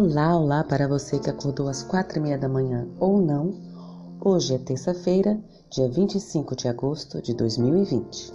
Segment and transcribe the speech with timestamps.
[0.00, 3.52] Olá, olá para você que acordou às quatro e meia da manhã ou não.
[4.20, 5.36] Hoje é terça-feira,
[5.68, 8.32] dia 25 de agosto de 2020.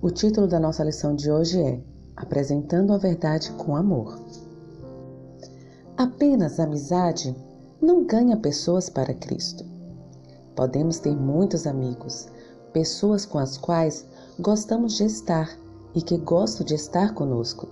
[0.00, 1.82] O título da nossa lição de hoje é
[2.16, 4.16] Apresentando a Verdade com Amor.
[5.96, 7.34] Apenas amizade
[7.82, 9.64] não ganha pessoas para Cristo.
[10.54, 12.28] Podemos ter muitos amigos,
[12.72, 14.06] pessoas com as quais
[14.38, 15.50] gostamos de estar
[15.96, 17.66] e que gostam de estar conosco,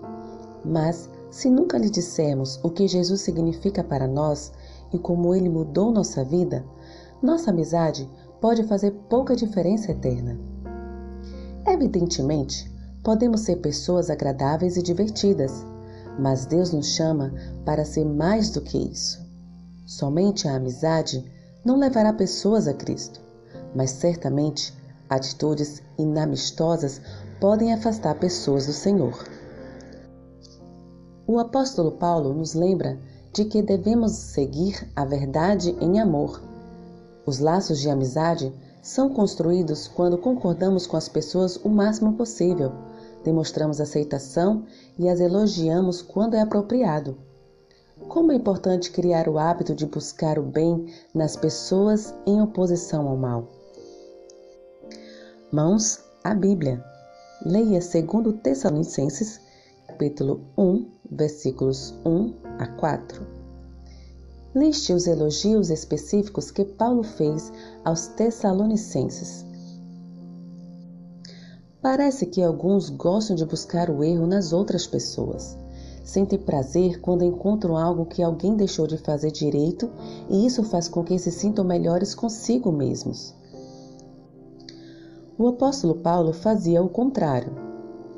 [0.64, 4.52] mas se nunca lhe dissermos o que Jesus significa para nós
[4.92, 6.64] e como ele mudou nossa vida,
[7.22, 8.08] nossa amizade
[8.40, 10.38] pode fazer pouca diferença eterna.
[11.66, 15.64] Evidentemente, podemos ser pessoas agradáveis e divertidas,
[16.18, 17.32] mas Deus nos chama
[17.64, 19.24] para ser mais do que isso.
[19.84, 21.24] Somente a amizade
[21.64, 23.20] não levará pessoas a Cristo,
[23.74, 24.72] mas certamente
[25.08, 27.00] atitudes inamistosas
[27.40, 29.35] podem afastar pessoas do Senhor.
[31.28, 32.98] O apóstolo Paulo nos lembra
[33.32, 36.40] de que devemos seguir a verdade em amor.
[37.26, 42.70] Os laços de amizade são construídos quando concordamos com as pessoas o máximo possível,
[43.24, 44.64] demonstramos aceitação
[44.96, 47.18] e as elogiamos quando é apropriado.
[48.08, 53.16] Como é importante criar o hábito de buscar o bem nas pessoas em oposição ao
[53.16, 53.48] mal.
[55.50, 56.84] Mãos à Bíblia.
[57.44, 59.40] Leia segundo Tessalonicenses
[59.86, 63.24] capítulo 1, versículos 1 a 4.
[64.54, 67.52] Liste os elogios específicos que Paulo fez
[67.84, 69.44] aos Tessalonicenses.
[71.80, 75.56] Parece que alguns gostam de buscar o erro nas outras pessoas.
[76.04, 79.90] Sentem prazer quando encontram algo que alguém deixou de fazer direito
[80.28, 83.34] e isso faz com que se sintam melhores consigo mesmos.
[85.38, 87.65] O apóstolo Paulo fazia o contrário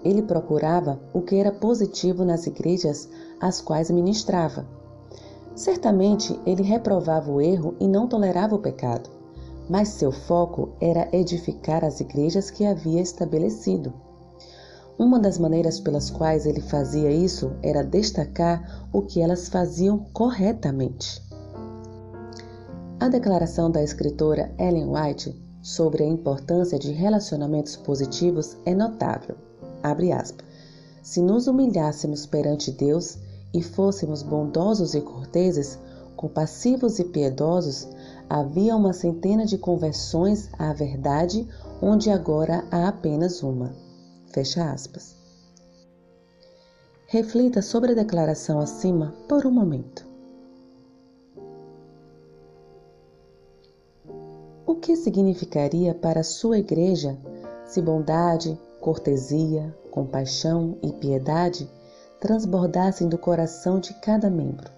[0.05, 3.09] ele procurava o que era positivo nas igrejas
[3.41, 4.67] às quais ministrava.
[5.55, 9.11] Certamente ele reprovava o erro e não tolerava o pecado,
[9.69, 13.92] mas seu foco era edificar as igrejas que havia estabelecido.
[14.98, 21.23] Uma das maneiras pelas quais ele fazia isso era destacar o que elas faziam corretamente.
[22.98, 29.48] A declaração da escritora Ellen White sobre a importância de relacionamentos positivos é notável.
[31.02, 33.18] Se nos humilhássemos perante Deus
[33.52, 35.78] e fôssemos bondosos e corteses,
[36.16, 37.89] compassivos e piedosos,
[38.28, 41.48] havia uma centena de conversões à verdade,
[41.80, 43.72] onde agora há apenas uma.
[44.33, 45.16] Fecha aspas.
[47.06, 50.06] Reflita sobre a declaração acima por um momento.
[54.66, 57.16] O que significaria para a sua igreja
[57.64, 61.68] se bondade, cortesia, compaixão e piedade
[62.20, 64.70] transbordassem do coração de cada membro.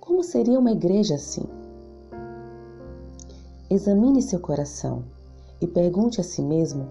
[0.00, 1.44] Como seria uma igreja assim?
[3.70, 5.04] Examine seu coração
[5.60, 6.88] e pergunte a si mesmo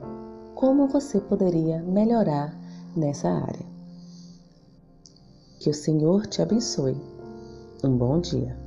[0.54, 2.56] como você poderia melhorar
[2.96, 3.66] nessa área.
[5.60, 6.96] Que o Senhor te abençoe.
[7.84, 8.67] Um bom dia.